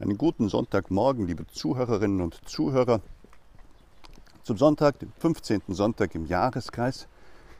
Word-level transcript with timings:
Einen 0.00 0.16
guten 0.16 0.48
Sonntagmorgen, 0.48 1.26
liebe 1.26 1.44
Zuhörerinnen 1.48 2.20
und 2.20 2.48
Zuhörer. 2.48 3.00
Zum 4.44 4.56
Sonntag, 4.56 5.00
dem 5.00 5.10
15. 5.18 5.62
Sonntag 5.70 6.14
im 6.14 6.24
Jahreskreis, 6.24 7.08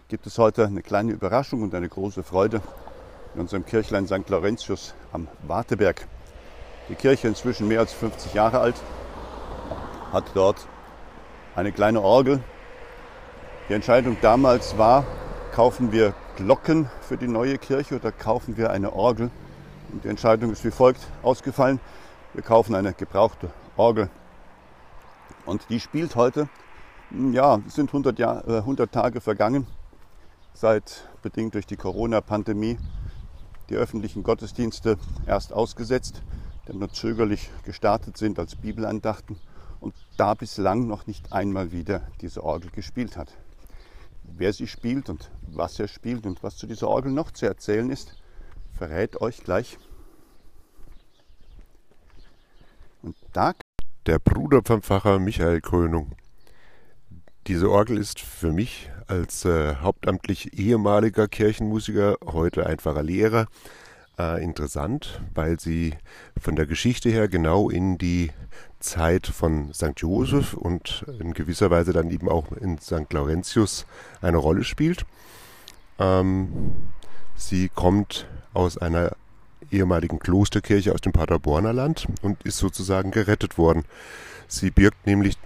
gibt 0.06 0.24
es 0.24 0.38
heute 0.38 0.64
eine 0.64 0.82
kleine 0.82 1.10
Überraschung 1.10 1.62
und 1.62 1.74
eine 1.74 1.88
große 1.88 2.22
Freude 2.22 2.62
in 3.34 3.40
unserem 3.40 3.66
Kirchlein 3.66 4.06
St. 4.06 4.28
Laurentius 4.28 4.94
am 5.10 5.26
Warteberg. 5.48 6.06
Die 6.88 6.94
Kirche 6.94 7.26
inzwischen 7.26 7.66
mehr 7.66 7.80
als 7.80 7.92
50 7.92 8.34
Jahre 8.34 8.60
alt, 8.60 8.76
hat 10.12 10.26
dort 10.34 10.68
eine 11.56 11.72
kleine 11.72 12.02
Orgel. 12.02 12.40
Die 13.68 13.72
Entscheidung 13.74 14.16
damals 14.22 14.78
war, 14.78 15.04
kaufen 15.50 15.90
wir 15.90 16.14
Glocken 16.36 16.88
für 17.00 17.16
die 17.16 17.26
neue 17.26 17.58
Kirche 17.58 17.96
oder 17.96 18.12
kaufen 18.12 18.56
wir 18.56 18.70
eine 18.70 18.92
Orgel? 18.92 19.32
Und 19.92 20.04
die 20.04 20.08
Entscheidung 20.08 20.52
ist 20.52 20.64
wie 20.64 20.70
folgt 20.70 21.00
ausgefallen. 21.24 21.80
Wir 22.38 22.44
kaufen 22.44 22.76
eine 22.76 22.92
gebrauchte 22.92 23.50
Orgel. 23.76 24.08
Und 25.44 25.68
die 25.70 25.80
spielt 25.80 26.14
heute, 26.14 26.48
hm, 27.08 27.32
ja, 27.32 27.60
es 27.66 27.74
sind 27.74 27.88
100, 27.88 28.16
Jahr, 28.20 28.46
äh, 28.46 28.58
100 28.58 28.92
Tage 28.92 29.20
vergangen, 29.20 29.66
seit 30.54 31.08
bedingt 31.20 31.54
durch 31.54 31.66
die 31.66 31.74
Corona-Pandemie 31.74 32.78
die 33.70 33.74
öffentlichen 33.74 34.22
Gottesdienste 34.22 34.98
erst 35.26 35.52
ausgesetzt, 35.52 36.22
dann 36.66 36.78
nur 36.78 36.92
zögerlich 36.92 37.50
gestartet 37.64 38.16
sind 38.16 38.38
als 38.38 38.54
Bibelandachten 38.54 39.36
und 39.80 39.96
da 40.16 40.34
bislang 40.34 40.86
noch 40.86 41.08
nicht 41.08 41.32
einmal 41.32 41.72
wieder 41.72 42.02
diese 42.20 42.44
Orgel 42.44 42.70
gespielt 42.70 43.16
hat. 43.16 43.36
Wer 44.22 44.52
sie 44.52 44.68
spielt 44.68 45.10
und 45.10 45.28
was 45.42 45.80
er 45.80 45.88
spielt 45.88 46.24
und 46.24 46.44
was 46.44 46.56
zu 46.56 46.68
dieser 46.68 46.86
Orgel 46.86 47.10
noch 47.10 47.32
zu 47.32 47.46
erzählen 47.46 47.90
ist, 47.90 48.14
verrät 48.74 49.20
euch 49.20 49.42
gleich 49.42 49.76
und 53.02 53.16
da 53.32 53.52
der 54.06 54.18
Bruder 54.18 54.62
vom 54.64 54.82
Pfarrer 54.82 55.18
Michael 55.18 55.60
Krönung. 55.60 56.12
Diese 57.46 57.70
Orgel 57.70 57.98
ist 57.98 58.20
für 58.20 58.52
mich 58.52 58.90
als 59.06 59.44
äh, 59.44 59.76
hauptamtlich 59.76 60.58
ehemaliger 60.58 61.28
Kirchenmusiker, 61.28 62.16
heute 62.26 62.66
einfacher 62.66 63.02
Lehrer, 63.02 63.46
äh, 64.18 64.42
interessant, 64.42 65.20
weil 65.34 65.58
sie 65.58 65.94
von 66.38 66.56
der 66.56 66.66
Geschichte 66.66 67.08
her 67.08 67.28
genau 67.28 67.70
in 67.70 67.98
die 67.98 68.30
Zeit 68.80 69.26
von 69.26 69.72
St. 69.72 69.94
Joseph 69.96 70.54
und 70.54 71.04
in 71.20 71.32
gewisser 71.32 71.70
Weise 71.70 71.92
dann 71.92 72.10
eben 72.10 72.28
auch 72.28 72.52
in 72.52 72.78
St. 72.78 73.12
Laurentius 73.12 73.86
eine 74.20 74.36
Rolle 74.36 74.64
spielt. 74.64 75.04
Ähm, 75.98 76.72
sie 77.36 77.68
kommt 77.68 78.26
aus 78.52 78.78
einer 78.78 79.12
ehemaligen 79.70 80.18
Klosterkirche 80.18 80.92
aus 80.92 81.00
dem 81.00 81.12
Paderborner 81.12 81.72
Land 81.72 82.06
und 82.22 82.42
ist 82.44 82.58
sozusagen 82.58 83.10
gerettet 83.10 83.58
worden. 83.58 83.84
Sie 84.46 84.70
birgt 84.70 85.06
nämlich 85.06 85.36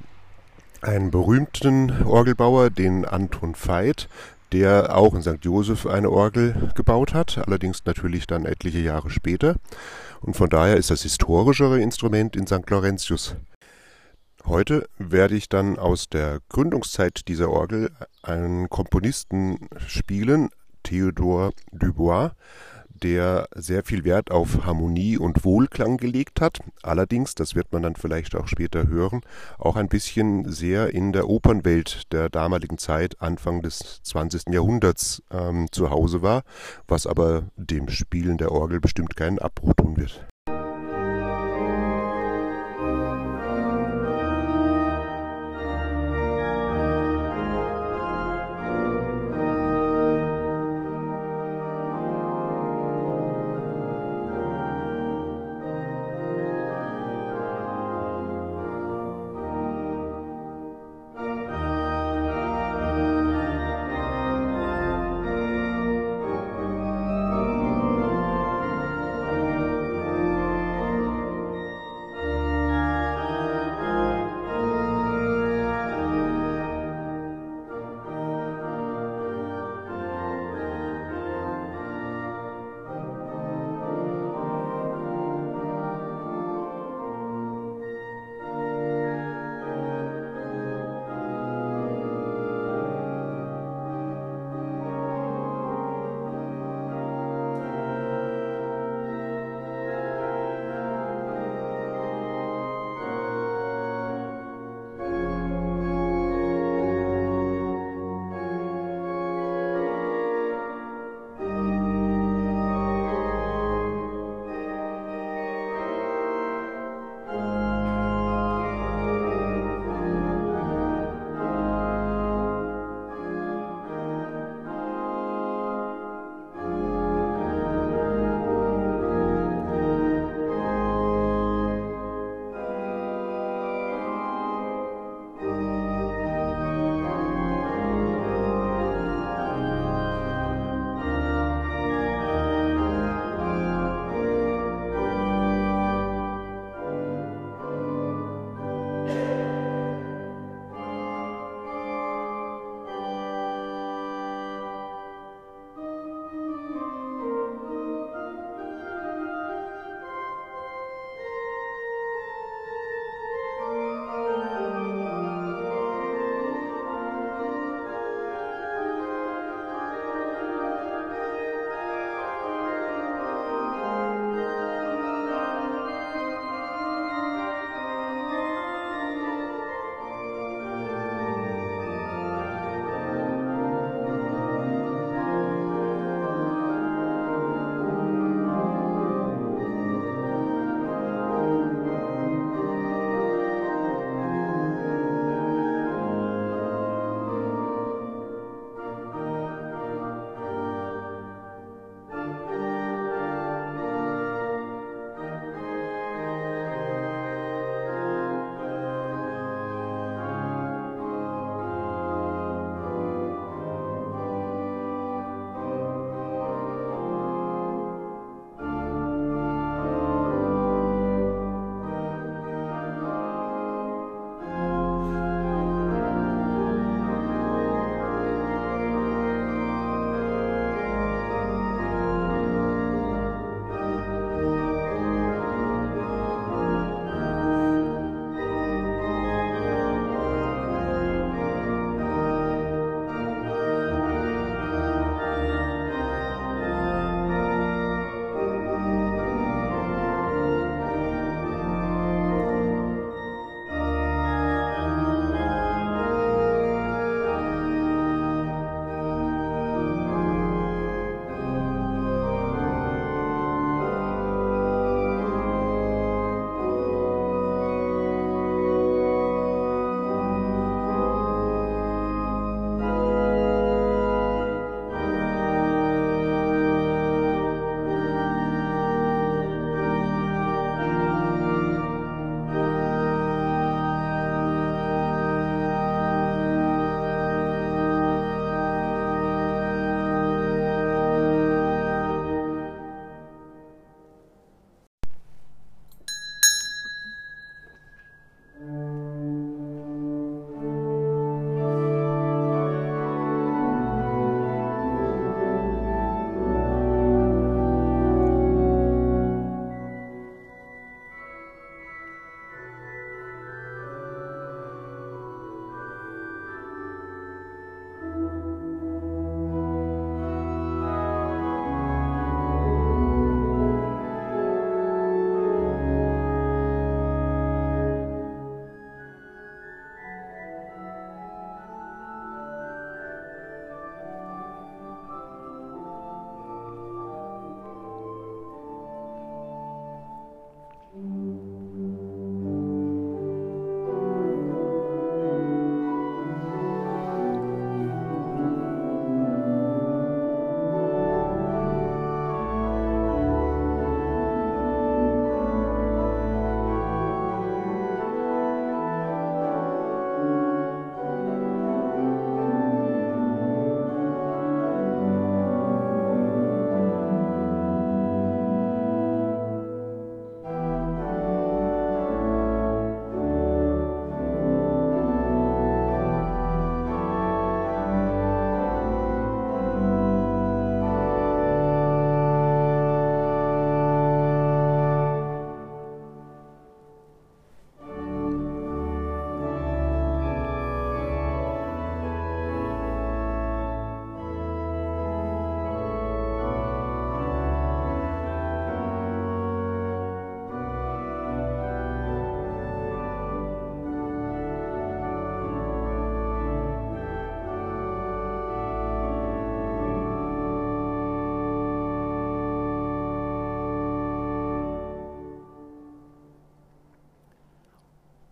einen 0.80 1.10
berühmten 1.10 2.04
Orgelbauer, 2.04 2.70
den 2.70 3.04
Anton 3.04 3.54
Veit, 3.54 4.08
der 4.52 4.96
auch 4.96 5.14
in 5.14 5.22
St. 5.22 5.38
Joseph 5.42 5.86
eine 5.86 6.10
Orgel 6.10 6.72
gebaut 6.74 7.14
hat, 7.14 7.38
allerdings 7.38 7.84
natürlich 7.84 8.26
dann 8.26 8.44
etliche 8.44 8.80
Jahre 8.80 9.10
später. 9.10 9.56
Und 10.20 10.36
von 10.36 10.50
daher 10.50 10.76
ist 10.76 10.90
das 10.90 11.02
historischere 11.02 11.80
Instrument 11.80 12.36
in 12.36 12.46
St. 12.46 12.68
Laurentius. 12.68 13.36
Heute 14.44 14.88
werde 14.98 15.36
ich 15.36 15.48
dann 15.48 15.78
aus 15.78 16.08
der 16.08 16.40
Gründungszeit 16.48 17.28
dieser 17.28 17.48
Orgel 17.48 17.90
einen 18.22 18.68
Komponisten 18.68 19.68
spielen, 19.86 20.50
Theodore 20.82 21.52
Dubois, 21.70 22.32
der 23.02 23.48
sehr 23.54 23.84
viel 23.84 24.04
Wert 24.04 24.30
auf 24.30 24.64
Harmonie 24.64 25.18
und 25.18 25.44
Wohlklang 25.44 25.96
gelegt 25.96 26.40
hat. 26.40 26.60
Allerdings, 26.82 27.34
das 27.34 27.54
wird 27.54 27.72
man 27.72 27.82
dann 27.82 27.96
vielleicht 27.96 28.34
auch 28.34 28.46
später 28.46 28.86
hören, 28.86 29.20
auch 29.58 29.76
ein 29.76 29.88
bisschen 29.88 30.50
sehr 30.50 30.94
in 30.94 31.12
der 31.12 31.28
Opernwelt 31.28 32.12
der 32.12 32.28
damaligen 32.28 32.78
Zeit, 32.78 33.20
Anfang 33.20 33.62
des 33.62 34.00
20. 34.02 34.52
Jahrhunderts, 34.52 35.22
ähm, 35.30 35.66
zu 35.70 35.90
Hause 35.90 36.22
war, 36.22 36.42
was 36.86 37.06
aber 37.06 37.44
dem 37.56 37.88
Spielen 37.88 38.38
der 38.38 38.52
Orgel 38.52 38.80
bestimmt 38.80 39.16
keinen 39.16 39.38
Abbruch 39.38 39.74
tun 39.74 39.96
wird. 39.96 40.26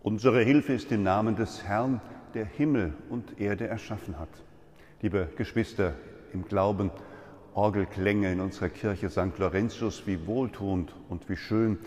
Unsere 0.03 0.41
Hilfe 0.41 0.73
ist 0.73 0.91
im 0.91 1.03
Namen 1.03 1.35
des 1.35 1.63
Herrn, 1.63 2.01
der 2.33 2.45
Himmel 2.45 2.95
und 3.11 3.39
Erde 3.39 3.67
erschaffen 3.67 4.17
hat. 4.17 4.29
Liebe 5.03 5.29
Geschwister 5.37 5.93
im 6.33 6.43
Glauben, 6.47 6.89
Orgelklänge 7.53 8.31
in 8.31 8.39
unserer 8.39 8.69
Kirche 8.69 9.11
St. 9.11 9.37
Laurentius, 9.37 10.07
wie 10.07 10.25
wohltuend 10.25 10.91
und 11.09 11.29
wie 11.29 11.35
schön. 11.35 11.77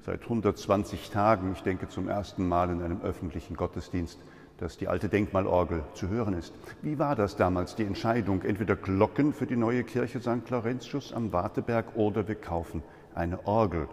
Seit 0.00 0.22
120 0.22 1.10
Tagen, 1.10 1.52
ich 1.52 1.62
denke 1.62 1.88
zum 1.88 2.08
ersten 2.08 2.48
Mal 2.48 2.70
in 2.70 2.80
einem 2.80 3.02
öffentlichen 3.02 3.54
Gottesdienst, 3.54 4.18
dass 4.56 4.78
die 4.78 4.88
alte 4.88 5.10
Denkmalorgel 5.10 5.82
zu 5.92 6.08
hören 6.08 6.32
ist. 6.32 6.54
Wie 6.80 6.98
war 6.98 7.16
das 7.16 7.36
damals, 7.36 7.76
die 7.76 7.84
Entscheidung? 7.84 8.40
Entweder 8.44 8.76
Glocken 8.76 9.34
für 9.34 9.46
die 9.46 9.56
neue 9.56 9.84
Kirche 9.84 10.20
St. 10.20 10.48
Laurentius 10.48 11.12
am 11.12 11.34
Warteberg 11.34 11.96
oder 11.96 12.28
wir 12.28 12.36
kaufen 12.36 12.82
eine 13.14 13.46
Orgel. 13.46 13.88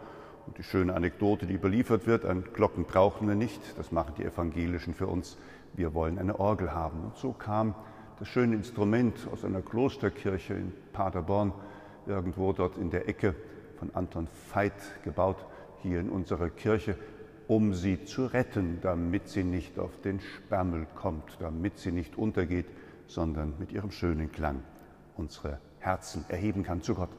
Und 0.47 0.57
die 0.57 0.63
schöne 0.63 0.93
Anekdote, 0.93 1.47
die 1.47 1.53
überliefert 1.53 2.05
wird, 2.05 2.23
an 2.23 2.43
Glocken 2.53 2.85
brauchen 2.85 3.27
wir 3.27 3.35
nicht, 3.35 3.77
das 3.77 3.91
machen 3.91 4.13
die 4.17 4.23
Evangelischen 4.23 4.93
für 4.93 5.07
uns, 5.07 5.37
wir 5.73 5.93
wollen 5.93 6.19
eine 6.19 6.39
Orgel 6.39 6.73
haben. 6.73 7.03
Und 7.03 7.17
so 7.17 7.33
kam 7.33 7.73
das 8.19 8.27
schöne 8.27 8.55
Instrument 8.55 9.27
aus 9.31 9.43
einer 9.43 9.61
Klosterkirche 9.61 10.53
in 10.53 10.71
Paderborn, 10.93 11.51
irgendwo 12.05 12.53
dort 12.53 12.77
in 12.77 12.91
der 12.91 13.09
Ecke 13.09 13.35
von 13.77 13.93
Anton 13.93 14.27
Veit 14.53 14.73
gebaut, 15.03 15.43
hier 15.81 15.99
in 15.99 16.09
unserer 16.09 16.49
Kirche, 16.49 16.95
um 17.47 17.73
sie 17.73 18.05
zu 18.05 18.25
retten, 18.25 18.79
damit 18.81 19.27
sie 19.29 19.43
nicht 19.43 19.77
auf 19.77 19.99
den 20.01 20.19
Sperrmüll 20.19 20.87
kommt, 20.95 21.37
damit 21.39 21.77
sie 21.77 21.91
nicht 21.91 22.17
untergeht, 22.17 22.67
sondern 23.07 23.55
mit 23.59 23.71
ihrem 23.71 23.91
schönen 23.91 24.31
Klang 24.31 24.63
unsere 25.17 25.59
Herzen 25.79 26.25
erheben 26.29 26.63
kann 26.63 26.81
zu 26.81 26.95
Gott. 26.95 27.11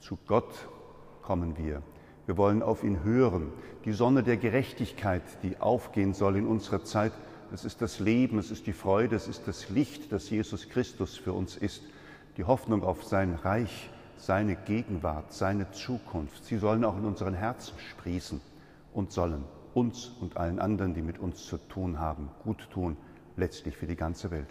Zu 0.00 0.18
Gott 0.26 0.68
kommen 1.22 1.56
wir 1.56 1.82
wir 2.26 2.36
wollen 2.36 2.62
auf 2.62 2.84
ihn 2.84 3.02
hören. 3.02 3.52
Die 3.84 3.92
Sonne 3.92 4.22
der 4.22 4.36
Gerechtigkeit, 4.36 5.22
die 5.42 5.58
aufgehen 5.58 6.14
soll 6.14 6.36
in 6.36 6.46
unserer 6.46 6.84
Zeit, 6.84 7.12
das 7.50 7.64
ist 7.64 7.82
das 7.82 8.00
Leben, 8.00 8.38
es 8.38 8.50
ist 8.50 8.66
die 8.66 8.72
Freude, 8.72 9.14
es 9.14 9.28
ist 9.28 9.46
das 9.46 9.68
Licht, 9.70 10.10
das 10.10 10.30
Jesus 10.30 10.68
Christus 10.68 11.16
für 11.16 11.32
uns 11.32 11.56
ist. 11.56 11.82
Die 12.36 12.44
Hoffnung 12.44 12.82
auf 12.82 13.04
sein 13.04 13.34
Reich, 13.34 13.90
seine 14.16 14.56
Gegenwart, 14.56 15.32
seine 15.32 15.70
Zukunft. 15.70 16.44
Sie 16.44 16.56
sollen 16.56 16.84
auch 16.84 16.96
in 16.96 17.04
unseren 17.04 17.34
Herzen 17.34 17.74
sprießen 17.78 18.40
und 18.92 19.12
sollen 19.12 19.44
uns 19.74 20.10
und 20.20 20.36
allen 20.36 20.58
anderen, 20.58 20.94
die 20.94 21.02
mit 21.02 21.18
uns 21.18 21.44
zu 21.46 21.58
tun 21.58 21.98
haben, 21.98 22.30
gut 22.42 22.68
tun, 22.70 22.96
letztlich 23.36 23.76
für 23.76 23.86
die 23.86 23.96
ganze 23.96 24.30
Welt. 24.30 24.48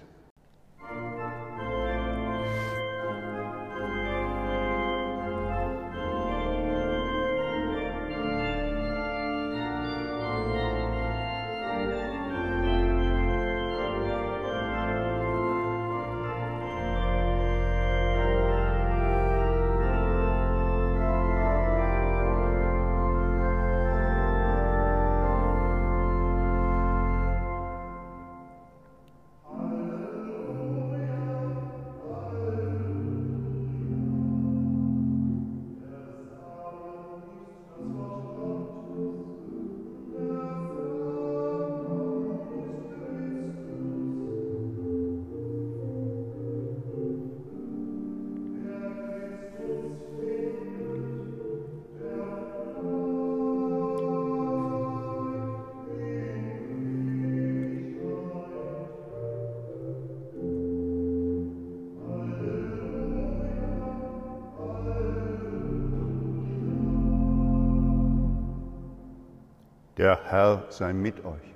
Der 70.03 70.19
Herr 70.25 70.65
sei 70.67 70.91
mit 70.91 71.23
euch. 71.23 71.55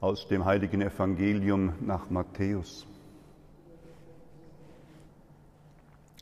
Aus 0.00 0.26
dem 0.26 0.46
heiligen 0.46 0.80
Evangelium 0.80 1.74
nach 1.82 2.08
Matthäus. 2.08 2.86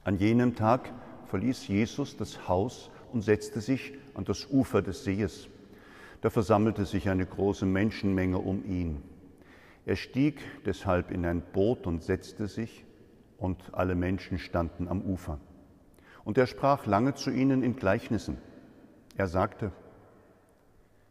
An 0.03 0.19
jenem 0.19 0.57
Tag 0.57 0.93
verließ 1.27 1.69
Jesus 1.69 2.17
das 2.17 2.49
Haus 2.49 2.91
und 3.13 3.23
setzte 3.23 3.61
sich 3.61 3.95
an 4.15 4.25
das 4.25 4.51
Ufer 4.51 4.83
des 4.83 5.05
Sees. 5.05 5.47
Da 6.21 6.31
versammelte 6.31 6.85
sich 6.85 7.09
eine 7.09 7.25
große 7.25 7.65
Menschenmenge 7.65 8.39
um 8.39 8.65
ihn. 8.65 9.05
Er 9.85 9.95
stieg 9.95 10.41
deshalb 10.65 11.13
in 11.13 11.25
ein 11.25 11.43
Boot 11.53 11.87
und 11.87 12.03
setzte 12.03 12.49
sich, 12.49 12.85
und 13.39 13.73
alle 13.73 13.95
Menschen 13.95 14.41
standen 14.41 14.89
am 14.89 15.01
Ufer. 15.03 15.39
Und 16.25 16.39
er 16.39 16.49
sprach 16.49 16.87
lange 16.87 17.15
zu 17.15 17.31
ihnen 17.31 17.63
in 17.63 17.77
Gleichnissen. 17.77 18.39
Er 19.17 19.29
sagte, 19.29 19.73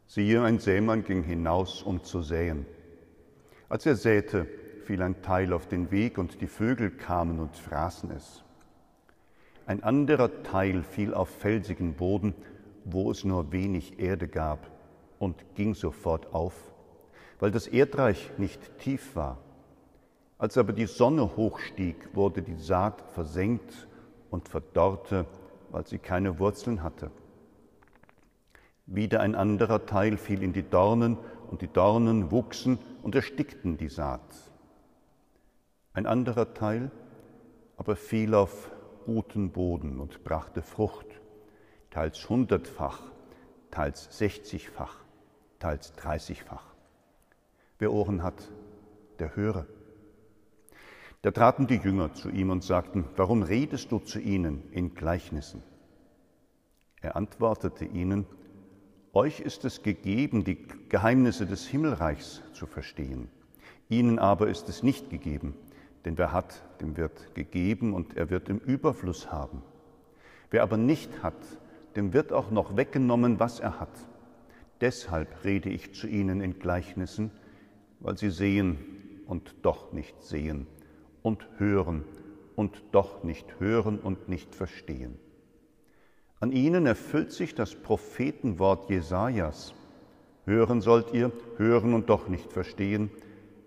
siehe, 0.05 0.43
ein 0.43 0.59
Sämann 0.59 1.03
ging 1.03 1.23
hinaus, 1.23 1.81
um 1.81 2.03
zu 2.03 2.21
säen. 2.21 2.67
Als 3.67 3.85
er 3.87 3.95
säte, 3.95 4.45
fiel 4.83 5.01
ein 5.01 5.23
Teil 5.23 5.51
auf 5.53 5.67
den 5.67 5.89
Weg 5.89 6.19
und 6.19 6.39
die 6.41 6.47
Vögel 6.47 6.91
kamen 6.91 7.39
und 7.39 7.55
fraßen 7.55 8.11
es. 8.11 8.43
Ein 9.65 9.81
anderer 9.81 10.43
Teil 10.43 10.83
fiel 10.83 11.15
auf 11.15 11.29
felsigen 11.29 11.95
Boden, 11.95 12.35
wo 12.83 13.09
es 13.09 13.23
nur 13.23 13.51
wenig 13.51 13.99
Erde 13.99 14.27
gab 14.27 14.69
und 15.17 15.43
ging 15.55 15.73
sofort 15.73 16.31
auf, 16.31 16.53
weil 17.39 17.49
das 17.49 17.65
Erdreich 17.65 18.31
nicht 18.37 18.77
tief 18.77 19.15
war. 19.15 19.39
Als 20.37 20.59
aber 20.59 20.73
die 20.73 20.85
Sonne 20.85 21.35
hochstieg, 21.35 22.13
wurde 22.13 22.43
die 22.43 22.57
Saat 22.57 23.01
versenkt 23.13 23.87
und 24.29 24.47
verdorrte, 24.47 25.25
weil 25.71 25.87
sie 25.87 25.97
keine 25.97 26.37
Wurzeln 26.37 26.83
hatte. 26.83 27.09
Wieder 28.85 29.21
ein 29.21 29.35
anderer 29.35 29.85
Teil 29.85 30.17
fiel 30.17 30.43
in 30.43 30.53
die 30.53 30.67
Dornen, 30.69 31.17
und 31.49 31.61
die 31.61 31.67
Dornen 31.67 32.31
wuchsen 32.31 32.79
und 33.03 33.15
erstickten 33.15 33.77
die 33.77 33.89
Saat. 33.89 34.21
Ein 35.93 36.05
anderer 36.05 36.53
Teil 36.53 36.91
aber 37.77 37.95
fiel 37.95 38.33
auf 38.33 38.71
guten 39.05 39.51
Boden 39.51 39.99
und 39.99 40.23
brachte 40.23 40.61
Frucht, 40.61 41.07
teils 41.91 42.27
hundertfach, 42.29 43.01
teils 43.71 44.17
sechzigfach, 44.17 45.03
teils 45.59 45.93
dreißigfach. 45.93 46.73
Wer 47.79 47.91
Ohren 47.91 48.23
hat, 48.23 48.49
der 49.19 49.35
höre. 49.35 49.65
Da 51.21 51.31
traten 51.31 51.67
die 51.67 51.77
Jünger 51.77 52.13
zu 52.13 52.29
ihm 52.29 52.49
und 52.49 52.63
sagten, 52.63 53.05
warum 53.15 53.43
redest 53.43 53.91
du 53.91 53.99
zu 53.99 54.19
ihnen 54.19 54.71
in 54.71 54.93
Gleichnissen? 54.93 55.63
Er 57.01 57.15
antwortete 57.15 57.85
ihnen, 57.85 58.25
euch 59.15 59.39
ist 59.39 59.63
es 59.65 59.81
gegeben, 59.81 60.43
die 60.43 60.57
Geheimnisse 60.89 61.45
des 61.45 61.65
Himmelreichs 61.65 62.43
zu 62.53 62.67
verstehen. 62.67 63.29
Ihnen 63.89 64.19
aber 64.19 64.49
ist 64.49 64.67
es 64.67 64.83
nicht 64.83 65.09
gegeben, 65.09 65.55
denn 66.03 66.17
wer 66.17 66.33
hat, 66.33 66.63
dem 66.81 66.97
wird 66.97 67.33
gegeben 67.33 67.93
und 67.93 68.17
er 68.17 68.29
wird 68.29 68.49
im 68.49 68.57
Überfluss 68.59 69.31
haben. 69.31 69.61
Wer 70.51 70.63
aber 70.63 70.77
nicht 70.77 71.23
hat, 71.23 71.33
dem 71.95 72.13
wird 72.13 72.33
auch 72.33 72.51
noch 72.51 72.75
weggenommen, 72.75 73.39
was 73.39 73.59
er 73.59 73.79
hat. 73.79 73.97
Deshalb 74.81 75.45
rede 75.45 75.69
ich 75.69 75.93
zu 75.93 76.07
ihnen 76.07 76.41
in 76.41 76.59
Gleichnissen, 76.59 77.31
weil 78.01 78.17
sie 78.17 78.29
sehen 78.29 78.77
und 79.27 79.55
doch 79.61 79.93
nicht 79.93 80.21
sehen 80.21 80.67
und 81.21 81.47
hören 81.57 82.03
und 82.55 82.83
doch 82.91 83.23
nicht 83.23 83.59
hören 83.59 83.99
und 83.99 84.27
nicht 84.27 84.53
verstehen. 84.53 85.17
An 86.39 86.51
ihnen 86.51 86.85
erfüllt 86.85 87.31
sich 87.31 87.55
das 87.55 87.75
Prophetenwort 87.75 88.89
Jesajas. 88.89 89.73
Hören 90.45 90.81
sollt 90.81 91.13
ihr, 91.13 91.31
hören 91.57 91.93
und 91.93 92.09
doch 92.09 92.27
nicht 92.27 92.51
verstehen. 92.51 93.09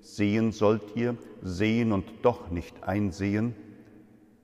Sehen 0.00 0.52
sollt 0.52 0.94
ihr, 0.94 1.16
sehen 1.42 1.92
und 1.92 2.04
doch 2.22 2.50
nicht 2.50 2.84
einsehen. 2.84 3.54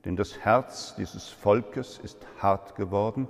Denn 0.05 0.15
das 0.15 0.39
Herz 0.39 0.95
dieses 0.95 1.29
Volkes 1.29 1.99
ist 2.03 2.25
hart 2.39 2.75
geworden. 2.75 3.27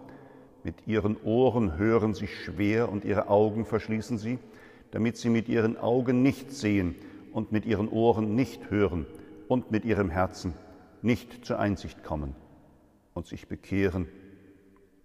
Mit 0.64 0.88
ihren 0.88 1.18
Ohren 1.24 1.78
hören 1.78 2.14
sie 2.14 2.28
schwer 2.28 2.90
und 2.90 3.06
ihre 3.06 3.28
Augen 3.28 3.66
verschließen 3.66 4.18
sie, 4.18 4.40
damit 4.92 5.18
sie 5.18 5.30
mit 5.30 5.50
ihren 5.50 5.78
Augen 5.78 6.24
nicht 6.24 6.52
sehen 6.52 6.96
und 7.34 7.52
mit 7.52 7.66
ihren 7.66 7.90
Ohren 7.90 8.34
nicht 8.34 8.72
hören 8.72 9.06
und 9.48 9.72
mit 9.72 9.86
ihrem 9.86 10.10
Herzen 10.10 10.54
nicht 11.02 11.46
zur 11.46 11.60
Einsicht 11.60 12.04
kommen 12.04 12.34
und 13.14 13.28
sich 13.28 13.48
bekehren 13.48 14.08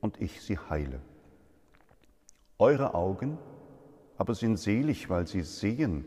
und 0.01 0.21
ich 0.21 0.41
sie 0.43 0.59
heile. 0.59 1.01
Eure 2.59 2.95
Augen 2.95 3.39
aber 4.21 4.35
sind 4.35 4.59
selig, 4.59 5.09
weil 5.09 5.27
sie 5.27 5.41
sehen, 5.41 6.05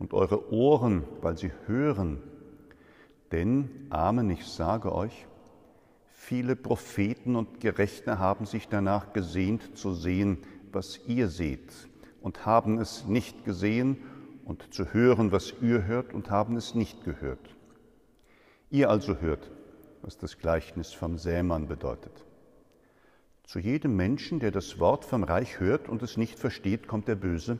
und 0.00 0.12
eure 0.12 0.52
Ohren, 0.52 1.04
weil 1.20 1.38
sie 1.38 1.52
hören. 1.66 2.20
Denn, 3.30 3.86
Amen, 3.90 4.28
ich 4.28 4.44
sage 4.44 4.92
euch, 4.92 5.28
viele 6.10 6.56
Propheten 6.56 7.36
und 7.36 7.60
Gerechte 7.60 8.18
haben 8.18 8.44
sich 8.44 8.66
danach 8.66 9.12
gesehnt 9.12 9.78
zu 9.78 9.94
sehen, 9.94 10.38
was 10.72 10.98
ihr 11.06 11.28
seht, 11.28 11.72
und 12.20 12.44
haben 12.44 12.78
es 12.80 13.06
nicht 13.06 13.44
gesehen, 13.44 13.98
und 14.44 14.74
zu 14.74 14.92
hören, 14.92 15.30
was 15.30 15.54
ihr 15.62 15.86
hört, 15.86 16.12
und 16.12 16.30
haben 16.30 16.56
es 16.56 16.74
nicht 16.74 17.04
gehört. 17.04 17.54
Ihr 18.68 18.90
also 18.90 19.20
hört, 19.20 19.48
was 20.02 20.18
das 20.18 20.38
Gleichnis 20.38 20.92
vom 20.92 21.18
Sämann 21.18 21.68
bedeutet. 21.68 22.24
Zu 23.44 23.58
jedem 23.58 23.94
Menschen, 23.94 24.40
der 24.40 24.50
das 24.50 24.80
Wort 24.80 25.04
vom 25.04 25.22
Reich 25.22 25.60
hört 25.60 25.88
und 25.88 26.02
es 26.02 26.16
nicht 26.16 26.38
versteht, 26.38 26.88
kommt 26.88 27.08
der 27.08 27.14
Böse, 27.14 27.58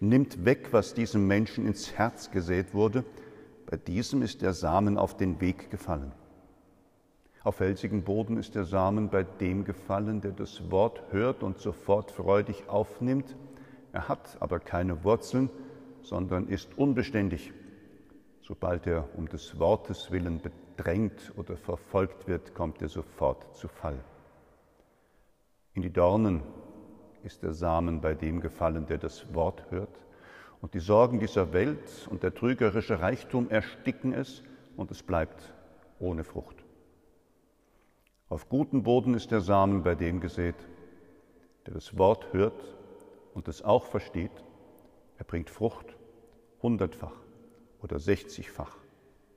nimmt 0.00 0.44
weg, 0.44 0.68
was 0.72 0.94
diesem 0.94 1.26
Menschen 1.26 1.66
ins 1.66 1.92
Herz 1.92 2.30
gesät 2.30 2.72
wurde. 2.72 3.04
Bei 3.66 3.76
diesem 3.76 4.22
ist 4.22 4.40
der 4.40 4.54
Samen 4.54 4.96
auf 4.96 5.16
den 5.16 5.40
Weg 5.40 5.70
gefallen. 5.70 6.12
Auf 7.44 7.56
felsigen 7.56 8.02
Boden 8.02 8.38
ist 8.38 8.54
der 8.54 8.64
Samen 8.64 9.10
bei 9.10 9.22
dem 9.22 9.64
gefallen, 9.64 10.20
der 10.22 10.32
das 10.32 10.70
Wort 10.70 11.02
hört 11.10 11.42
und 11.42 11.58
sofort 11.58 12.10
freudig 12.10 12.68
aufnimmt. 12.68 13.36
Er 13.92 14.08
hat 14.08 14.38
aber 14.40 14.60
keine 14.60 15.04
Wurzeln, 15.04 15.50
sondern 16.02 16.48
ist 16.48 16.76
unbeständig. 16.78 17.52
Sobald 18.40 18.86
er 18.86 19.08
um 19.14 19.28
des 19.28 19.58
Wortes 19.58 20.10
willen 20.10 20.40
bedrängt 20.40 21.32
oder 21.36 21.56
verfolgt 21.56 22.26
wird, 22.28 22.54
kommt 22.54 22.80
er 22.80 22.88
sofort 22.88 23.54
zu 23.54 23.68
Fall. 23.68 24.02
In 25.78 25.82
die 25.82 25.92
Dornen 25.92 26.42
ist 27.22 27.44
der 27.44 27.52
Samen 27.52 28.00
bei 28.00 28.12
dem 28.12 28.40
gefallen, 28.40 28.86
der 28.86 28.98
das 28.98 29.32
Wort 29.32 29.70
hört. 29.70 29.96
Und 30.60 30.74
die 30.74 30.80
Sorgen 30.80 31.20
dieser 31.20 31.52
Welt 31.52 32.08
und 32.10 32.24
der 32.24 32.34
trügerische 32.34 32.98
Reichtum 32.98 33.48
ersticken 33.48 34.12
es 34.12 34.42
und 34.76 34.90
es 34.90 35.04
bleibt 35.04 35.54
ohne 36.00 36.24
Frucht. 36.24 36.56
Auf 38.28 38.48
guten 38.48 38.82
Boden 38.82 39.14
ist 39.14 39.30
der 39.30 39.40
Samen 39.40 39.84
bei 39.84 39.94
dem 39.94 40.20
gesät, 40.20 40.56
der 41.64 41.74
das 41.74 41.96
Wort 41.96 42.32
hört 42.32 42.76
und 43.34 43.46
es 43.46 43.62
auch 43.62 43.84
versteht. 43.84 44.32
Er 45.16 45.26
bringt 45.26 45.48
Frucht 45.48 45.96
hundertfach 46.60 47.14
oder 47.82 48.00
sechzigfach 48.00 48.76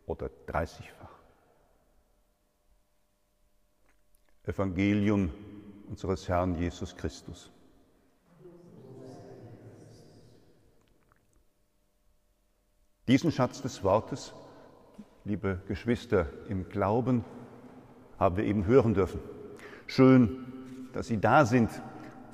oder 0.07 0.31
dreißigfach. 0.47 1.19
Evangelium 4.43 5.29
unseres 5.91 6.29
Herrn 6.29 6.55
Jesus 6.55 6.95
Christus. 6.95 7.51
Diesen 13.09 13.29
Schatz 13.33 13.61
des 13.61 13.83
Wortes, 13.83 14.33
liebe 15.25 15.59
Geschwister 15.67 16.27
im 16.47 16.69
Glauben, 16.69 17.25
haben 18.17 18.37
wir 18.37 18.45
eben 18.45 18.65
hören 18.65 18.93
dürfen. 18.93 19.19
Schön, 19.85 20.45
dass 20.93 21.07
Sie 21.07 21.19
da 21.19 21.45
sind. 21.45 21.69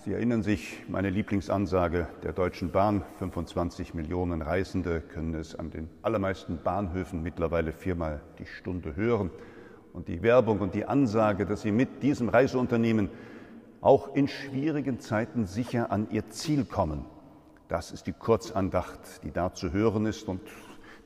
Sie 0.05 0.13
erinnern 0.13 0.43
sich, 0.43 0.83
meine 0.87 1.09
Lieblingsansage 1.09 2.07
der 2.21 2.33
Deutschen 2.33 2.71
Bahn, 2.71 3.03
25 3.17 3.95
Millionen 3.95 4.43
Reisende 4.43 5.01
können 5.01 5.33
es 5.33 5.55
an 5.55 5.71
den 5.71 5.89
allermeisten 6.03 6.59
Bahnhöfen 6.63 7.23
mittlerweile 7.23 7.71
viermal 7.71 8.21
die 8.37 8.45
Stunde 8.45 8.95
hören. 8.95 9.31
Und 9.93 10.09
die 10.09 10.21
Werbung 10.21 10.59
und 10.59 10.75
die 10.75 10.85
Ansage, 10.85 11.47
dass 11.47 11.63
Sie 11.63 11.71
mit 11.71 12.03
diesem 12.03 12.29
Reiseunternehmen 12.29 13.09
auch 13.81 14.15
in 14.15 14.27
schwierigen 14.27 14.99
Zeiten 14.99 15.45
sicher 15.45 15.91
an 15.91 16.09
ihr 16.09 16.29
Ziel 16.29 16.65
kommen. 16.65 17.05
Das 17.67 17.91
ist 17.91 18.07
die 18.07 18.13
Kurzandacht, 18.13 19.23
die 19.23 19.31
da 19.31 19.53
zu 19.53 19.71
hören 19.71 20.05
ist 20.05 20.27
und 20.27 20.41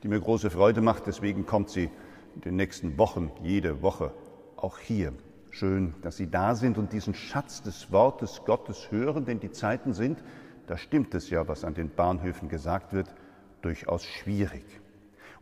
die 0.02 0.08
mir 0.08 0.20
große 0.20 0.50
Freude 0.50 0.80
macht. 0.80 1.06
Deswegen 1.06 1.46
kommt 1.46 1.70
sie 1.70 1.90
in 2.34 2.40
den 2.42 2.56
nächsten 2.56 2.98
Wochen, 2.98 3.30
jede 3.42 3.82
Woche, 3.82 4.12
auch 4.56 4.78
hier. 4.78 5.12
Schön, 5.50 5.94
dass 6.00 6.16
Sie 6.16 6.30
da 6.30 6.54
sind 6.54 6.78
und 6.78 6.94
diesen 6.94 7.14
Schatz 7.14 7.60
des 7.60 7.92
Wortes 7.92 8.40
Gottes 8.46 8.90
hören, 8.90 9.26
denn 9.26 9.38
die 9.38 9.50
Zeiten 9.50 9.92
sind, 9.92 10.22
da 10.66 10.78
stimmt 10.78 11.14
es 11.14 11.28
ja, 11.28 11.46
was 11.46 11.64
an 11.64 11.74
den 11.74 11.90
Bahnhöfen 11.90 12.48
gesagt 12.48 12.94
wird, 12.94 13.14
durchaus 13.60 14.06
schwierig. 14.06 14.64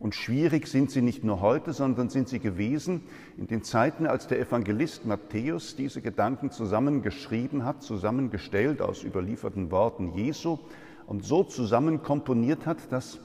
Und 0.01 0.15
schwierig 0.15 0.65
sind 0.65 0.89
sie 0.89 1.03
nicht 1.03 1.23
nur 1.23 1.41
heute, 1.41 1.73
sondern 1.73 2.09
sind 2.09 2.27
sie 2.27 2.39
gewesen 2.39 3.03
in 3.37 3.45
den 3.45 3.61
Zeiten, 3.61 4.07
als 4.07 4.25
der 4.25 4.39
Evangelist 4.39 5.05
Matthäus 5.05 5.75
diese 5.75 6.01
Gedanken 6.01 6.49
zusammengeschrieben 6.49 7.65
hat, 7.65 7.83
zusammengestellt 7.83 8.81
aus 8.81 9.03
überlieferten 9.03 9.69
Worten 9.69 10.13
Jesu 10.15 10.57
und 11.05 11.23
so 11.23 11.43
zusammen 11.43 12.01
komponiert 12.01 12.65
hat, 12.65 12.91
dass 12.91 13.19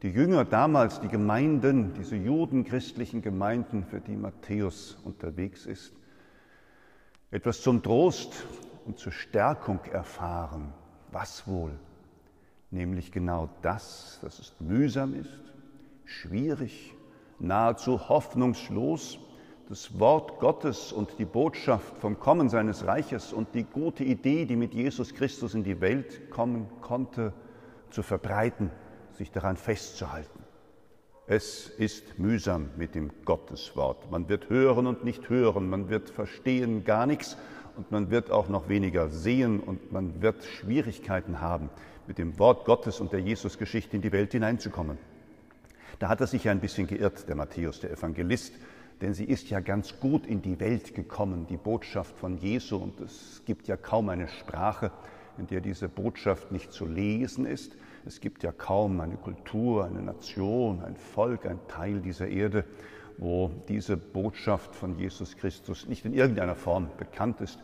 die 0.00 0.08
Jünger 0.08 0.46
damals, 0.46 0.98
die 1.02 1.08
Gemeinden, 1.08 1.92
diese 1.92 2.16
judenchristlichen 2.16 3.20
Gemeinden, 3.20 3.84
für 3.84 4.00
die 4.00 4.16
Matthäus 4.16 4.96
unterwegs 5.04 5.66
ist, 5.66 5.92
etwas 7.30 7.60
zum 7.60 7.82
Trost 7.82 8.46
und 8.86 8.98
zur 8.98 9.12
Stärkung 9.12 9.80
erfahren. 9.92 10.72
Was 11.10 11.46
wohl? 11.46 11.72
Nämlich 12.70 13.12
genau 13.12 13.50
das, 13.60 14.20
dass 14.22 14.38
es 14.38 14.54
mühsam 14.58 15.14
ist, 15.14 15.51
schwierig, 16.04 16.94
nahezu 17.38 18.08
hoffnungslos, 18.08 19.18
das 19.68 19.98
Wort 19.98 20.38
Gottes 20.38 20.92
und 20.92 21.18
die 21.18 21.24
Botschaft 21.24 21.96
vom 21.98 22.18
Kommen 22.18 22.48
seines 22.48 22.86
Reiches 22.86 23.32
und 23.32 23.54
die 23.54 23.64
gute 23.64 24.04
Idee, 24.04 24.44
die 24.44 24.56
mit 24.56 24.74
Jesus 24.74 25.14
Christus 25.14 25.54
in 25.54 25.64
die 25.64 25.80
Welt 25.80 26.30
kommen 26.30 26.68
konnte, 26.80 27.32
zu 27.90 28.02
verbreiten, 28.02 28.70
sich 29.12 29.30
daran 29.30 29.56
festzuhalten. 29.56 30.40
Es 31.26 31.68
ist 31.68 32.18
mühsam 32.18 32.70
mit 32.76 32.94
dem 32.94 33.10
Gotteswort. 33.24 34.10
Man 34.10 34.28
wird 34.28 34.50
hören 34.50 34.86
und 34.86 35.04
nicht 35.04 35.30
hören, 35.30 35.70
man 35.70 35.88
wird 35.88 36.10
verstehen 36.10 36.84
gar 36.84 37.06
nichts 37.06 37.36
und 37.76 37.90
man 37.90 38.10
wird 38.10 38.30
auch 38.30 38.48
noch 38.48 38.68
weniger 38.68 39.08
sehen 39.08 39.60
und 39.60 39.92
man 39.92 40.20
wird 40.20 40.44
Schwierigkeiten 40.44 41.40
haben, 41.40 41.70
mit 42.06 42.18
dem 42.18 42.38
Wort 42.38 42.64
Gottes 42.64 43.00
und 43.00 43.12
der 43.12 43.20
Jesusgeschichte 43.20 43.96
in 43.96 44.02
die 44.02 44.12
Welt 44.12 44.32
hineinzukommen. 44.32 44.98
Da 45.98 46.08
hat 46.08 46.20
er 46.20 46.26
sich 46.26 46.44
ja 46.44 46.52
ein 46.52 46.60
bisschen 46.60 46.86
geirrt, 46.86 47.28
der 47.28 47.36
Matthäus, 47.36 47.80
der 47.80 47.90
Evangelist, 47.90 48.54
denn 49.00 49.14
sie 49.14 49.24
ist 49.24 49.50
ja 49.50 49.60
ganz 49.60 49.98
gut 49.98 50.26
in 50.26 50.42
die 50.42 50.60
Welt 50.60 50.94
gekommen, 50.94 51.46
die 51.48 51.56
Botschaft 51.56 52.16
von 52.16 52.38
Jesu. 52.38 52.76
Und 52.76 53.00
es 53.00 53.42
gibt 53.44 53.66
ja 53.66 53.76
kaum 53.76 54.08
eine 54.08 54.28
Sprache, 54.28 54.92
in 55.38 55.46
der 55.46 55.60
diese 55.60 55.88
Botschaft 55.88 56.52
nicht 56.52 56.72
zu 56.72 56.86
lesen 56.86 57.46
ist. 57.46 57.76
Es 58.04 58.20
gibt 58.20 58.42
ja 58.42 58.52
kaum 58.52 59.00
eine 59.00 59.16
Kultur, 59.16 59.84
eine 59.84 60.02
Nation, 60.02 60.82
ein 60.82 60.96
Volk, 60.96 61.46
ein 61.46 61.58
Teil 61.68 62.00
dieser 62.00 62.28
Erde, 62.28 62.64
wo 63.18 63.50
diese 63.68 63.96
Botschaft 63.96 64.74
von 64.74 64.98
Jesus 64.98 65.36
Christus 65.36 65.86
nicht 65.88 66.04
in 66.04 66.14
irgendeiner 66.14 66.54
Form 66.54 66.88
bekannt 66.98 67.40
ist. 67.40 67.58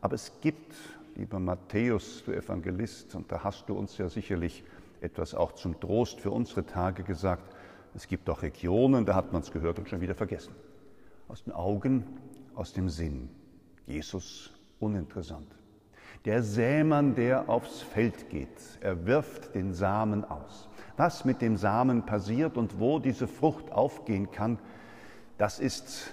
Aber 0.00 0.14
es 0.14 0.32
gibt, 0.40 0.74
lieber 1.16 1.38
Matthäus, 1.38 2.22
du 2.24 2.32
Evangelist, 2.32 3.14
und 3.14 3.30
da 3.30 3.44
hast 3.44 3.68
du 3.68 3.74
uns 3.74 3.98
ja 3.98 4.08
sicherlich 4.08 4.64
etwas 5.00 5.34
auch 5.34 5.52
zum 5.52 5.78
Trost 5.80 6.20
für 6.20 6.30
unsere 6.30 6.64
Tage 6.64 7.02
gesagt, 7.02 7.51
es 7.94 8.06
gibt 8.06 8.28
auch 8.30 8.42
Regionen, 8.42 9.04
da 9.04 9.14
hat 9.14 9.32
man 9.32 9.42
es 9.42 9.50
gehört 9.50 9.78
und 9.78 9.88
schon 9.88 10.00
wieder 10.00 10.14
vergessen. 10.14 10.54
Aus 11.28 11.44
den 11.44 11.52
Augen, 11.52 12.04
aus 12.54 12.72
dem 12.72 12.88
Sinn. 12.88 13.28
Jesus 13.86 14.50
uninteressant. 14.80 15.46
Der 16.24 16.42
Sämann, 16.42 17.14
der 17.14 17.48
aufs 17.48 17.82
Feld 17.82 18.30
geht, 18.30 18.78
er 18.80 19.06
wirft 19.06 19.54
den 19.54 19.74
Samen 19.74 20.24
aus. 20.24 20.68
Was 20.96 21.24
mit 21.24 21.42
dem 21.42 21.56
Samen 21.56 22.06
passiert 22.06 22.56
und 22.56 22.78
wo 22.78 22.98
diese 22.98 23.26
Frucht 23.26 23.72
aufgehen 23.72 24.30
kann, 24.30 24.58
das 25.38 25.58
ist 25.58 26.12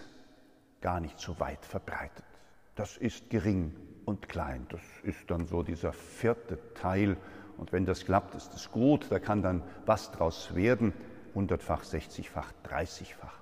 gar 0.82 1.00
nicht 1.00 1.20
so 1.20 1.40
weit 1.40 1.64
verbreitet. 1.66 2.26
Das 2.76 2.98
ist 2.98 3.30
gering 3.30 3.76
und 4.06 4.30
klein. 4.30 4.66
Das 4.70 4.82
ist 5.04 5.30
dann 5.30 5.46
so 5.46 5.64
dieser 5.64 5.94
vierte 5.94 6.58
Teil. 6.74 7.18
Und 7.58 7.72
wenn 7.72 7.86
das 7.86 8.06
klappt, 8.06 8.36
ist 8.36 8.54
es 8.54 8.72
gut. 8.72 9.08
Da 9.10 9.20
kann 9.20 9.42
dann 9.42 9.62
was 9.86 10.12
draus 10.12 10.56
werden 10.56 10.94
hundertfach, 11.36 11.84
sechzigfach, 11.84 12.52
dreißigfach. 12.64 13.40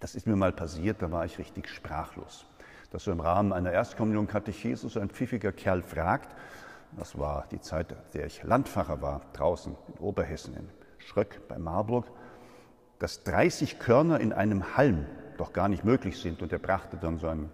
Das 0.00 0.14
ist 0.14 0.26
mir 0.26 0.36
mal 0.36 0.52
passiert, 0.52 1.00
da 1.00 1.10
war 1.10 1.24
ich 1.24 1.38
richtig 1.38 1.68
sprachlos. 1.68 2.44
Dass 2.90 3.04
so 3.04 3.12
im 3.12 3.20
Rahmen 3.20 3.52
einer 3.52 3.72
Erstkommunion 3.72 4.26
Katechese 4.26 4.88
so 4.88 5.00
ein 5.00 5.10
pfiffiger 5.10 5.52
Kerl 5.52 5.82
fragt, 5.82 6.34
das 6.96 7.18
war 7.18 7.46
die 7.50 7.60
Zeit, 7.60 7.92
in 7.92 7.98
der 8.14 8.26
ich 8.26 8.42
Landpfarrer 8.42 9.00
war, 9.00 9.22
draußen 9.32 9.74
in 9.88 9.98
Oberhessen, 10.00 10.54
in 10.54 10.68
Schröck 10.98 11.48
bei 11.48 11.58
Marburg, 11.58 12.06
dass 12.98 13.24
30 13.24 13.78
Körner 13.78 14.20
in 14.20 14.32
einem 14.32 14.76
Halm 14.76 15.06
doch 15.38 15.52
gar 15.52 15.68
nicht 15.68 15.84
möglich 15.84 16.20
sind. 16.20 16.42
Und 16.42 16.52
er 16.52 16.58
brachte 16.58 16.96
dann 16.96 17.18
so 17.18 17.28
einen 17.28 17.50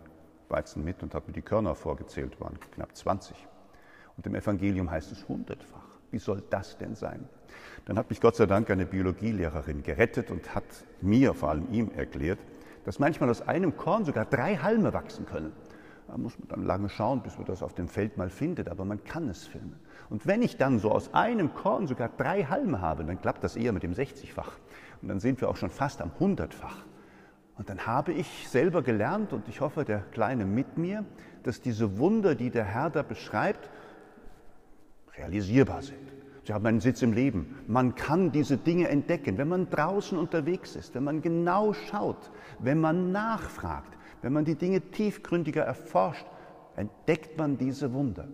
Weizen 0.49 0.85
mit 0.85 1.03
und 1.03 1.15
hat 1.15 1.27
mir 1.27 1.33
die 1.33 1.43
Körner 1.43 1.75
vorgezählt, 1.75 2.41
waren 2.41 2.59
knapp 2.75 2.97
20. 2.97 3.37
Und 4.17 4.27
im 4.27 4.35
Evangelium 4.35 4.91
heißt 4.91 5.13
es 5.13 5.29
hundertfach. 5.29 5.87
Wie 6.11 6.19
soll 6.19 6.43
das 6.51 6.77
denn 6.79 6.95
sein? 6.95 7.29
Dann 7.87 7.99
hat 7.99 8.11
mich 8.11 8.21
Gott 8.21 8.37
sei 8.37 8.47
Dank 8.47 8.71
eine 8.71 8.87
Biologielehrerin 8.87 9.83
gerettet 9.83 10.31
und 10.31 10.55
hat 10.55 10.65
mir, 11.01 11.35
vor 11.35 11.51
allem 11.51 11.73
ihm, 11.73 11.91
erklärt, 11.97 12.39
dass 12.85 12.99
manchmal 12.99 13.31
aus 13.31 13.43
einem 13.43 13.77
Korn 13.77 14.05
sogar 14.05 14.25
drei 14.25 14.57
Halme 14.57 14.93
wachsen 14.93 15.27
können. 15.27 15.53
Da 16.07 16.17
muss 16.17 16.39
man 16.39 16.49
dann 16.49 16.65
lange 16.65 16.89
schauen, 16.89 17.23
bis 17.23 17.37
man 17.37 17.47
das 17.47 17.63
auf 17.63 17.75
dem 17.75 17.87
Feld 17.87 18.17
mal 18.17 18.31
findet, 18.31 18.69
aber 18.69 18.87
man 18.87 19.05
kann 19.05 19.29
es 19.29 19.47
filmen. 19.47 19.79
Und 20.09 20.27
wenn 20.27 20.41
ich 20.41 20.57
dann 20.57 20.79
so 20.79 20.91
aus 20.91 21.13
einem 21.13 21.53
Korn 21.53 21.87
sogar 21.87 22.09
drei 22.17 22.45
Halme 22.45 22.81
habe, 22.81 23.05
dann 23.05 23.21
klappt 23.21 23.45
das 23.45 23.57
eher 23.57 23.73
mit 23.73 23.83
dem 23.83 23.93
60-fach. 23.93 24.53
Und 25.03 25.09
dann 25.09 25.21
sind 25.21 25.41
wir 25.43 25.51
auch 25.51 25.57
schon 25.57 25.71
fast 25.71 26.01
am 26.01 26.11
100-fach. 26.19 26.85
Und 27.59 27.69
dann 27.69 27.87
habe 27.87 28.13
ich 28.13 28.49
selber 28.49 28.83
gelernt, 28.83 29.33
und 29.35 29.49
ich 29.49 29.61
hoffe, 29.61 29.85
der 29.85 30.01
Kleine 30.01 30.47
mit 30.47 30.79
mir, 30.79 31.05
dass 31.43 31.61
diese 31.61 31.99
Wunder, 31.99 32.35
die 32.35 32.51
der 32.51 32.65
Herr 32.65 32.89
da 32.89 33.03
beschreibt, 33.03 33.69
realisierbar 35.17 35.83
sind. 35.83 36.18
Sie 36.49 36.55
haben 36.55 36.65
einen 36.65 36.81
Sitz 36.81 37.03
im 37.03 37.13
Leben. 37.13 37.59
Man 37.67 37.95
kann 37.95 38.33
diese 38.33 38.57
Dinge 38.57 38.89
entdecken, 38.89 39.37
wenn 39.37 39.49
man 39.49 39.69
draußen 39.69 40.17
unterwegs 40.17 40.77
ist, 40.77 40.95
wenn 40.95 41.05
man 41.05 41.21
genau 41.21 41.75
schaut, 41.75 42.31
wenn 42.59 42.81
man 42.81 43.13
nachfragt, 43.13 43.99
wenn 44.23 44.33
man 44.33 44.47
die 44.47 44.55
Dinge 44.55 44.81
tiefgründiger 44.81 45.63
erforscht, 45.63 46.25
entdeckt 46.75 47.37
man 47.37 47.59
diese 47.59 47.93
Wunder. 47.93 48.29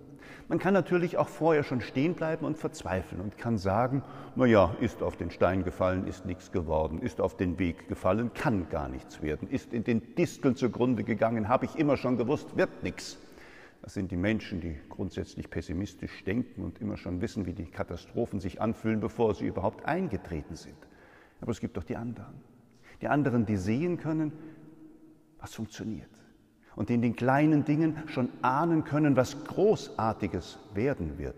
Man 0.46 0.60
kann 0.60 0.74
natürlich 0.74 1.18
auch 1.18 1.26
vorher 1.26 1.64
schon 1.64 1.80
stehen 1.80 2.14
bleiben 2.14 2.46
und 2.46 2.56
verzweifeln 2.56 3.20
und 3.20 3.36
kann 3.36 3.58
sagen, 3.58 4.04
na 4.36 4.46
ja, 4.46 4.76
ist 4.80 5.02
auf 5.02 5.16
den 5.16 5.32
Stein 5.32 5.64
gefallen, 5.64 6.06
ist 6.06 6.24
nichts 6.24 6.52
geworden, 6.52 7.00
ist 7.00 7.20
auf 7.20 7.36
den 7.36 7.58
Weg 7.58 7.88
gefallen, 7.88 8.30
kann 8.32 8.68
gar 8.68 8.88
nichts 8.88 9.22
werden, 9.22 9.48
ist 9.50 9.72
in 9.72 9.82
den 9.82 10.14
Disteln 10.14 10.54
zugrunde 10.54 11.02
gegangen, 11.02 11.48
habe 11.48 11.64
ich 11.64 11.74
immer 11.74 11.96
schon 11.96 12.16
gewusst, 12.16 12.56
wird 12.56 12.84
nichts. 12.84 13.18
Das 13.84 13.92
sind 13.92 14.10
die 14.10 14.16
Menschen, 14.16 14.62
die 14.62 14.78
grundsätzlich 14.88 15.50
pessimistisch 15.50 16.24
denken 16.24 16.64
und 16.64 16.80
immer 16.80 16.96
schon 16.96 17.20
wissen, 17.20 17.44
wie 17.44 17.52
die 17.52 17.66
Katastrophen 17.66 18.40
sich 18.40 18.58
anfühlen, 18.58 18.98
bevor 18.98 19.34
sie 19.34 19.46
überhaupt 19.46 19.84
eingetreten 19.84 20.56
sind. 20.56 20.78
Aber 21.42 21.50
es 21.50 21.60
gibt 21.60 21.76
doch 21.76 21.84
die 21.84 21.94
anderen. 21.94 22.32
Die 23.02 23.08
anderen, 23.08 23.44
die 23.44 23.58
sehen 23.58 23.98
können, 23.98 24.32
was 25.38 25.52
funktioniert. 25.52 26.08
Und 26.76 26.88
in 26.88 27.02
den 27.02 27.14
kleinen 27.14 27.66
Dingen 27.66 28.02
schon 28.06 28.30
ahnen 28.40 28.84
können, 28.84 29.16
was 29.16 29.44
Großartiges 29.44 30.58
werden 30.72 31.18
wird. 31.18 31.36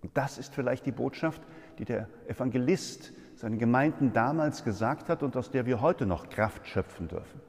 Und 0.00 0.16
das 0.16 0.38
ist 0.38 0.54
vielleicht 0.54 0.86
die 0.86 0.92
Botschaft, 0.92 1.42
die 1.80 1.84
der 1.84 2.08
Evangelist 2.28 3.12
seinen 3.34 3.58
Gemeinden 3.58 4.12
damals 4.12 4.62
gesagt 4.62 5.08
hat 5.08 5.24
und 5.24 5.36
aus 5.36 5.50
der 5.50 5.66
wir 5.66 5.80
heute 5.80 6.06
noch 6.06 6.30
Kraft 6.30 6.68
schöpfen 6.68 7.08
dürfen. 7.08 7.40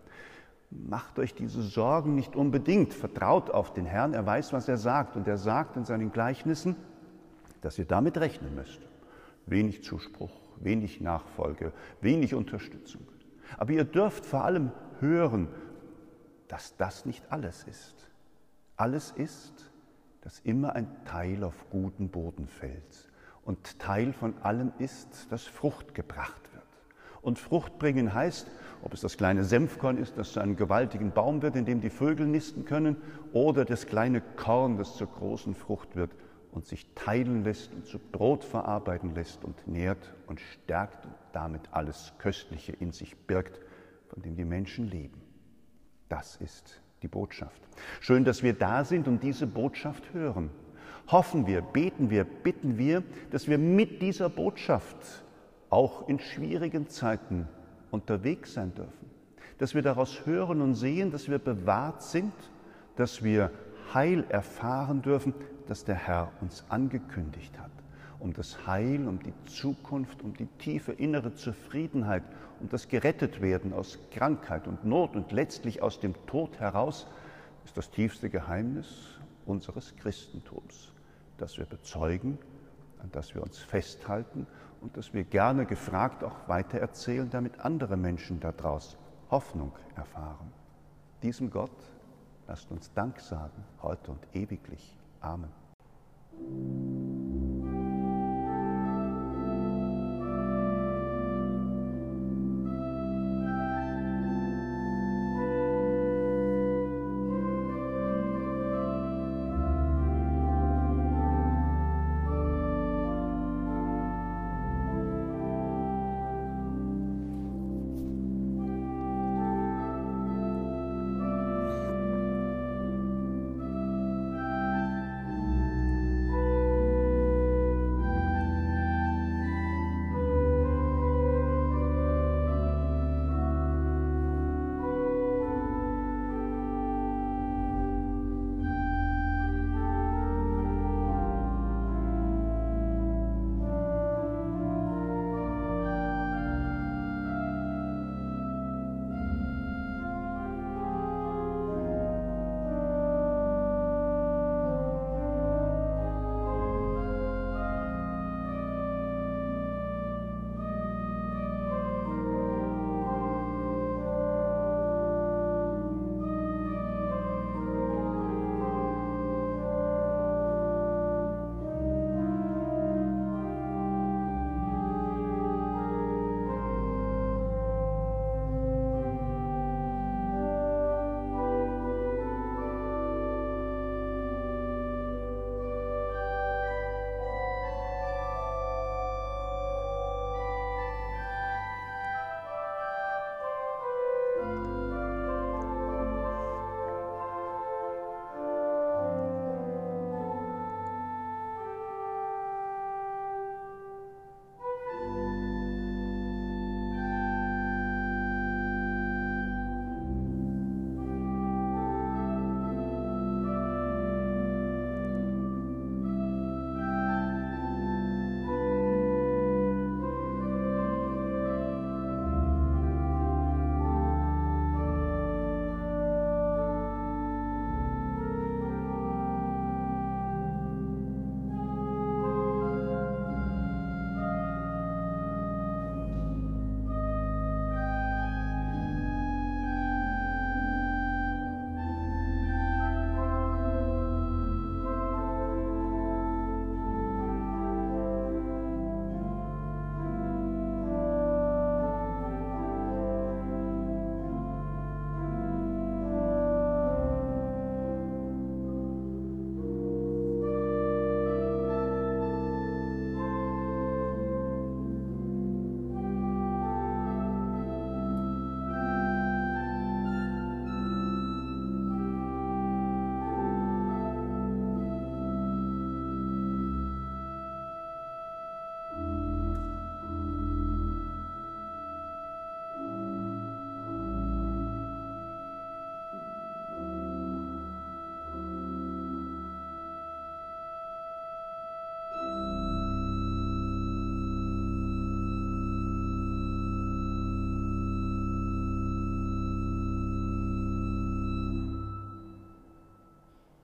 Macht 0.72 1.18
euch 1.18 1.34
diese 1.34 1.64
Sorgen 1.64 2.14
nicht 2.16 2.36
unbedingt, 2.36 2.94
vertraut 2.94 3.50
auf 3.50 3.74
den 3.74 3.86
Herrn, 3.86 4.14
er 4.14 4.26
weiß, 4.26 4.54
was 4.54 4.68
er 4.68 4.78
sagt. 4.78 5.16
Und 5.16 5.28
er 5.28 5.38
sagt 5.38 5.78
in 5.78 5.86
seinen 5.86 6.12
Gleichnissen, 6.12 6.76
dass 7.62 7.80
ihr 7.80 7.86
damit 7.86 8.18
rechnen 8.18 8.54
müsst. 8.56 8.80
Wenig 9.48 9.84
Zuspruch, 9.84 10.32
wenig 10.58 11.02
Nachfolge, 11.02 11.74
wenig 12.02 12.36
Unterstützung. 12.36 13.02
Aber 13.58 13.72
ihr 13.72 13.84
dürft 13.84 14.26
vor 14.26 14.44
allem 14.46 14.72
hören, 15.00 15.48
dass 16.48 16.76
das 16.78 17.06
nicht 17.06 17.32
alles 17.32 17.64
ist. 17.64 18.10
Alles 18.76 19.12
ist, 19.12 19.72
dass 20.22 20.40
immer 20.40 20.74
ein 20.76 20.88
Teil 21.06 21.44
auf 21.44 21.70
guten 21.70 22.10
Boden 22.10 22.48
fällt. 22.48 23.10
Und 23.44 23.80
Teil 23.80 24.14
von 24.14 24.38
allem 24.44 24.72
ist, 24.78 25.32
dass 25.32 25.46
Frucht 25.46 25.96
gebracht 25.96 26.42
wird. 26.54 26.59
Und 27.22 27.40
Frucht 27.40 27.80
bringen 27.80 28.14
heißt, 28.14 28.48
ob 28.82 28.94
es 28.94 29.02
das 29.02 29.18
kleine 29.18 29.44
Senfkorn 29.44 29.98
ist, 29.98 30.18
das 30.18 30.32
zu 30.32 30.40
einem 30.40 30.56
gewaltigen 30.56 31.12
Baum 31.12 31.42
wird, 31.42 31.56
in 31.56 31.66
dem 31.66 31.82
die 31.82 31.90
Vögel 31.90 32.28
nisten 32.28 32.66
können, 32.66 32.96
oder 33.34 33.66
das 33.66 33.88
kleine 33.88 34.22
Korn, 34.22 34.78
das 34.78 34.96
zur 34.96 35.08
großen 35.08 35.54
Frucht 35.54 35.96
wird 35.96 36.12
und 36.52 36.66
sich 36.66 36.88
teilen 36.96 37.44
lässt 37.44 37.74
und 37.74 37.86
zu 37.86 38.00
Brot 38.00 38.44
verarbeiten 38.44 39.14
lässt 39.14 39.44
und 39.44 39.68
nährt 39.68 40.14
und 40.28 40.40
stärkt 40.40 41.06
und 41.06 41.14
damit 41.34 41.62
alles 41.72 42.14
Köstliche 42.18 42.72
in 42.72 42.92
sich 42.92 43.16
birgt, 43.18 43.60
von 44.08 44.22
dem 44.22 44.36
die 44.36 44.46
Menschen 44.46 44.90
leben. 44.90 45.22
Das 46.08 46.38
ist 46.38 46.82
die 47.04 47.08
Botschaft. 47.08 47.62
Schön, 48.00 48.26
dass 48.26 48.44
wir 48.44 48.54
da 48.54 48.84
sind 48.84 49.08
und 49.08 49.22
diese 49.22 49.46
Botschaft 49.46 50.14
hören. 50.14 50.50
Hoffen 51.08 51.48
wir, 51.48 51.62
beten 51.62 52.10
wir, 52.10 52.24
bitten 52.24 52.78
wir, 52.78 53.04
dass 53.32 53.48
wir 53.48 53.58
mit 53.58 54.02
dieser 54.02 54.30
Botschaft 54.30 55.24
auch 55.70 56.08
in 56.08 56.20
schwierigen 56.20 56.90
Zeiten 56.90 57.48
unterwegs 57.92 58.54
sein 58.54 58.74
dürfen. 58.74 59.10
Dass 59.58 59.76
wir 59.76 59.82
daraus 59.82 60.26
hören 60.26 60.62
und 60.62 60.76
sehen, 60.76 61.12
dass 61.12 61.30
wir 61.30 61.40
bewahrt 61.40 62.02
sind, 62.02 62.34
dass 62.96 63.24
wir 63.24 63.52
Heil 63.94 64.26
erfahren 64.30 65.02
dürfen, 65.02 65.34
das 65.68 65.84
der 65.84 65.96
Herr 65.96 66.32
uns 66.42 66.64
angekündigt 66.70 67.58
hat. 67.60 67.72
Um 68.20 68.34
das 68.34 68.68
Heil, 68.68 69.08
um 69.08 69.20
die 69.20 69.34
Zukunft, 69.46 70.22
um 70.24 70.34
die 70.34 70.48
tiefe 70.58 70.92
innere 70.92 71.34
Zufriedenheit, 71.36 72.24
um 72.60 72.68
das 72.70 72.88
Gerettetwerden 72.88 73.72
aus 73.74 73.98
Krankheit 74.12 74.68
und 74.68 74.84
Not 74.84 75.16
und 75.16 75.32
letztlich 75.32 75.82
aus 75.82 76.00
dem 76.00 76.14
Tod 76.26 76.60
heraus, 76.60 77.08
ist 77.64 77.78
das 77.78 77.90
tiefste 77.90 78.30
Geheimnis 78.30 79.20
unseres 79.46 79.96
Christentums, 79.96 80.92
das 81.38 81.58
wir 81.58 81.66
bezeugen, 81.66 82.38
an 83.02 83.10
das 83.12 83.34
wir 83.34 83.42
uns 83.42 83.58
festhalten 83.60 84.46
und 84.82 84.96
das 84.98 85.13
wir 85.13 85.24
gerne 85.24 85.65
gefragt 85.65 86.24
auch 86.24 86.48
weitererzählen, 86.48 87.30
damit 87.30 87.60
andere 87.60 87.98
Menschen 87.98 88.39
daraus 88.39 88.98
Hoffnung 89.32 89.72
erfahren. 89.96 90.52
Diesem 91.22 91.50
Gott 91.50 91.72
lasst 92.48 92.72
uns 92.72 92.92
Dank 92.94 93.20
sagen, 93.20 93.63
heute 93.82 94.12
und 94.12 94.28
ewiglich. 94.34 94.96
Amen. 95.22 95.50